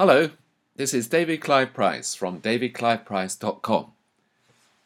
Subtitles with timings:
[0.00, 0.30] Hello,
[0.76, 3.86] this is David Clive Price from davidcliveprice.com,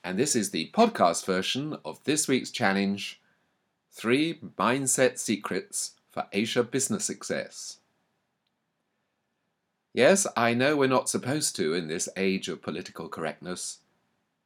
[0.03, 3.21] and this is the podcast version of this week's challenge
[3.91, 7.77] Three Mindset Secrets for Asia Business Success.
[9.93, 13.81] Yes, I know we're not supposed to in this age of political correctness,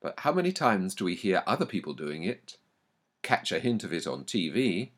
[0.02, 2.56] but how many times do we hear other people doing it,
[3.22, 4.88] catch a hint of it on TV,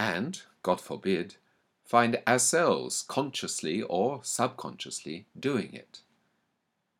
[0.00, 1.36] and, God forbid,
[1.86, 6.00] find ourselves consciously or subconsciously doing it.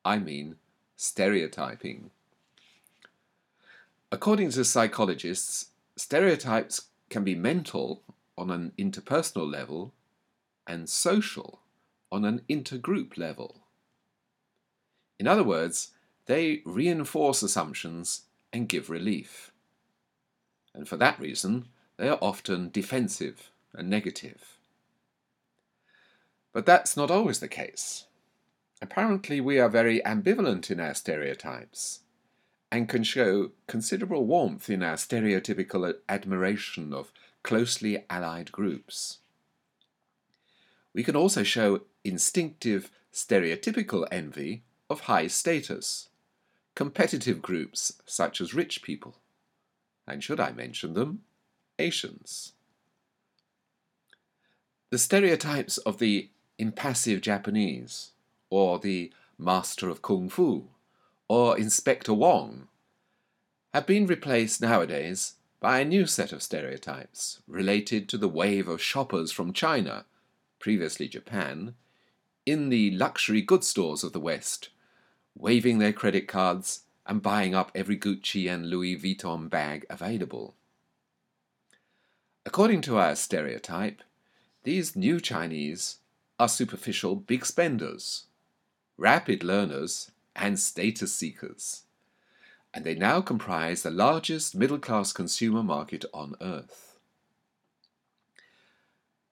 [0.04, 0.56] I mean,
[0.96, 2.10] stereotyping.
[4.12, 8.02] According to psychologists, stereotypes can be mental
[8.38, 9.92] on an interpersonal level
[10.66, 11.60] and social
[12.12, 13.62] on an intergroup level.
[15.18, 15.92] In other words,
[16.26, 19.50] they reinforce assumptions and give relief.
[20.72, 24.55] And for that reason, they are often defensive and negative.
[26.56, 28.06] But that's not always the case.
[28.80, 32.00] Apparently, we are very ambivalent in our stereotypes
[32.72, 39.18] and can show considerable warmth in our stereotypical admiration of closely allied groups.
[40.94, 46.08] We can also show instinctive stereotypical envy of high status,
[46.74, 49.18] competitive groups such as rich people,
[50.06, 51.20] and should I mention them,
[51.78, 52.54] Asians.
[54.88, 58.12] The stereotypes of the impassive Japanese,
[58.50, 60.68] or the master of kung fu,
[61.28, 62.68] or Inspector Wong,
[63.74, 68.80] have been replaced nowadays by a new set of stereotypes related to the wave of
[68.80, 70.04] shoppers from China,
[70.58, 71.74] previously Japan,
[72.44, 74.68] in the luxury goods stores of the West,
[75.34, 80.54] waving their credit cards and buying up every Gucci and Louis Vuitton bag available.
[82.44, 84.02] According to our stereotype,
[84.62, 85.98] these new Chinese
[86.38, 88.24] are superficial big spenders,
[88.96, 91.84] rapid learners, and status seekers.
[92.74, 96.98] And they now comprise the largest middle class consumer market on earth.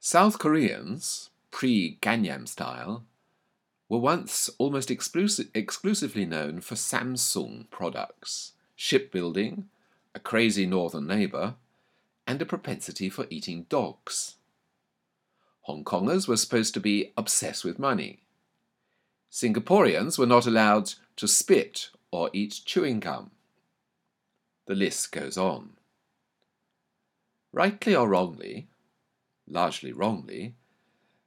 [0.00, 3.04] South Koreans, pre Gangnam style,
[3.88, 9.69] were once almost exclusive, exclusively known for Samsung products, shipbuilding,
[10.15, 11.54] a crazy northern neighbour,
[12.26, 14.36] and a propensity for eating dogs.
[15.64, 18.19] Hong Kongers were supposed to be obsessed with money.
[19.32, 23.30] Singaporeans were not allowed to spit or eat chewing gum.
[24.66, 25.70] The list goes on.
[27.50, 28.69] Rightly or wrongly,
[29.48, 30.54] largely wrongly,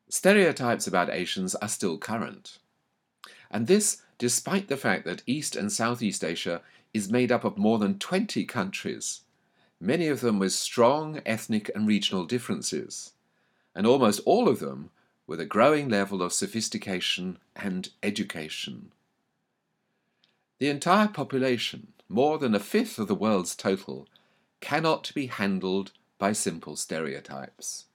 [0.08, 2.60] stereotypes about Asians are still current.
[3.50, 6.62] And this despite the fact that East and Southeast Asia
[6.94, 9.22] is made up of more than 20 countries,
[9.80, 13.14] many of them with strong ethnic and regional differences
[13.78, 14.90] and almost all of them
[15.28, 18.92] with a growing level of sophistication and education.
[20.58, 24.08] The entire population, more than a fifth of the world's total,
[24.62, 27.86] cannot be handled by simple stereotypes.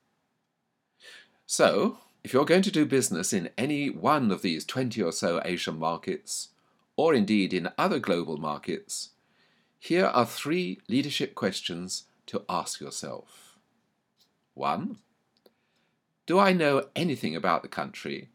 [1.47, 5.43] So, if you're going to do business in any one of these 20 or so
[5.45, 6.51] Asian markets,
[6.95, 9.11] or indeed in other global markets,
[9.81, 13.59] here are three leadership questions to ask yourself.
[14.55, 14.99] 1.
[16.27, 18.29] Do I know anything about the country?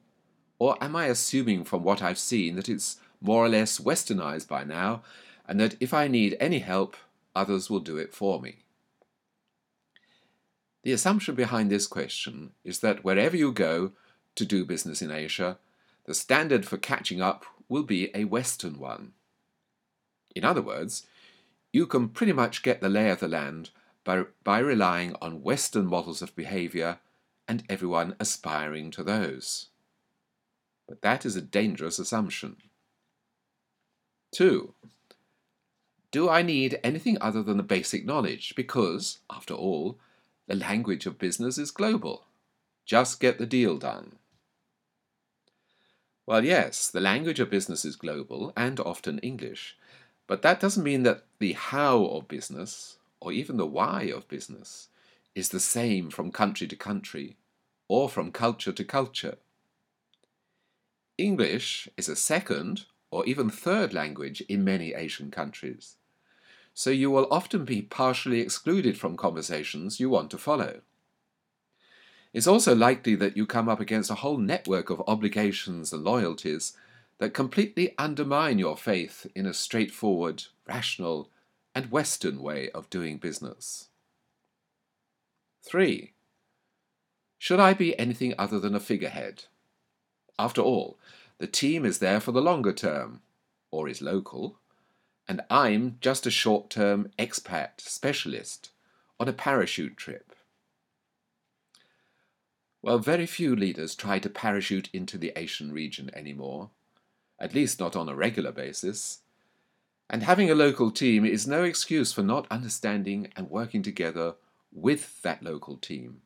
[0.60, 4.64] Or am I assuming from what I've seen that it's more or less westernized by
[4.64, 5.04] now,
[5.48, 6.98] and that if I need any help,
[7.36, 8.64] others will do it for me?
[10.84, 13.94] The assumption behind this question is that wherever you go
[14.36, 15.58] to do business in Asia,
[16.06, 19.14] the standard for catching up will be a Western one.
[20.36, 21.06] In other words,
[21.74, 23.72] you can pretty much get the lay of the land
[24.04, 27.00] by, by relying on Western models of behavior
[27.48, 29.68] and everyone aspiring to those.
[30.88, 32.58] But that is a dangerous assumption.
[34.34, 34.74] 2.
[36.12, 38.54] Do I need anything other than the basic knowledge?
[38.56, 40.00] Because, after all,
[40.48, 42.24] the language of business is global.
[42.86, 44.18] Just get the deal done.
[46.26, 49.78] Well, yes, the language of business is global and often English,
[50.28, 54.90] but that doesn't mean that the how of business, or even the why of business,
[55.38, 57.38] is the same from country to country
[57.88, 59.38] or from culture to culture.
[61.16, 65.96] English is a second or even third language in many Asian countries,
[66.74, 70.82] so you will often be partially excluded from conversations you want to follow.
[72.34, 76.74] It's also likely that you come up against a whole network of obligations and loyalties
[77.20, 81.30] that completely undermine your faith in a straightforward, rational,
[81.76, 83.87] and Western way of doing business.
[85.68, 86.14] 3.
[87.38, 89.44] Should I be anything other than a figurehead?
[90.40, 90.98] After all,
[91.40, 93.22] the team is there for the longer term,
[93.70, 94.60] or is local,
[95.28, 98.72] and I'm just a short term expat specialist
[99.20, 100.34] on a parachute trip.
[102.82, 106.70] Well, very few leaders try to parachute into the Asian region anymore,
[107.40, 109.20] at least not on a regular basis.
[110.10, 114.36] And having a local team is no excuse for not understanding and working together
[114.72, 116.22] with that local team,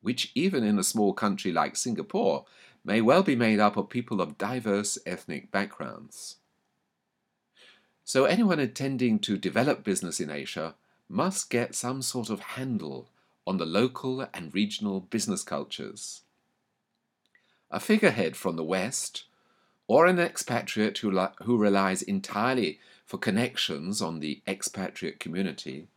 [0.00, 2.44] which, even in a small country like Singapore,
[2.84, 6.36] may well be made up of people of diverse ethnic backgrounds.
[8.04, 10.74] So, anyone intending to develop business in Asia
[11.08, 13.08] must get some sort of handle
[13.46, 16.22] on the local and regional business cultures.
[17.70, 19.24] A figurehead from the West,
[19.88, 21.10] or an expatriate who,
[21.42, 25.88] who relies entirely for connections on the expatriate community,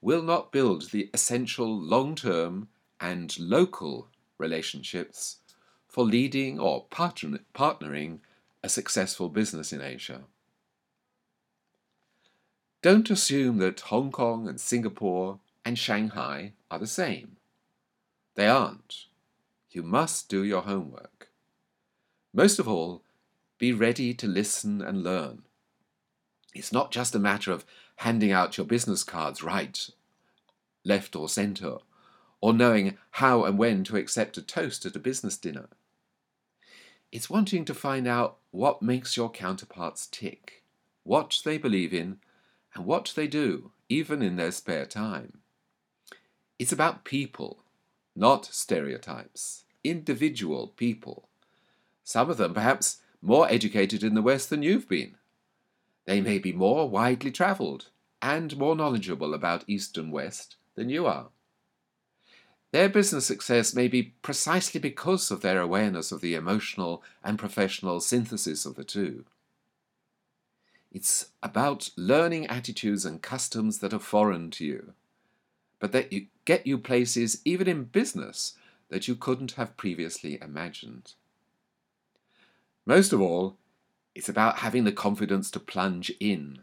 [0.00, 2.68] will not build the essential long term
[3.00, 4.08] and local
[4.38, 5.38] relationships
[5.88, 8.20] for leading or partner, partnering
[8.62, 10.22] a successful business in Asia.
[12.82, 17.36] Don't assume that Hong Kong and Singapore and Shanghai are the same.
[18.36, 19.06] They aren't.
[19.70, 21.28] You must do your homework.
[22.32, 23.02] Most of all,
[23.58, 25.42] be ready to listen and learn.
[26.54, 27.66] It's not just a matter of
[27.98, 29.90] handing out your business cards right,
[30.84, 31.78] left, or centre,
[32.40, 35.68] or knowing how and when to accept a toast at a business dinner.
[37.10, 40.62] It's wanting to find out what makes your counterparts tick,
[41.02, 42.18] what they believe in,
[42.72, 45.38] and what they do, even in their spare time.
[46.56, 47.64] It's about people,
[48.14, 51.28] not stereotypes, individual people.
[52.04, 55.16] Some of them perhaps more educated in the West than you've been.
[56.08, 57.90] They may be more widely travelled
[58.22, 61.28] and more knowledgeable about East and West than you are.
[62.72, 68.00] Their business success may be precisely because of their awareness of the emotional and professional
[68.00, 69.26] synthesis of the two.
[70.90, 74.94] It's about learning attitudes and customs that are foreign to you,
[75.78, 78.54] but that you get you places, even in business,
[78.88, 81.12] that you couldn't have previously imagined.
[82.86, 83.58] Most of all,
[84.18, 86.58] it's about having the confidence to plunge in.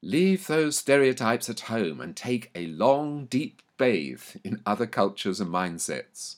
[0.00, 5.50] Leave those stereotypes at home and take a long, deep bathe in other cultures and
[5.50, 6.36] mindsets.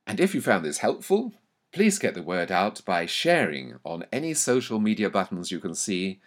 [0.05, 1.31] And if you found this helpful,
[1.71, 6.19] please get the word out by sharing on any social media buttons you can see.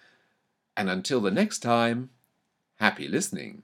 [0.75, 2.09] And until the next time,
[2.83, 3.63] happy listening.